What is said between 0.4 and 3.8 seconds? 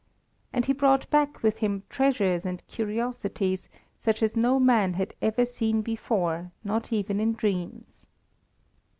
And he brought back with him treasures and curiosities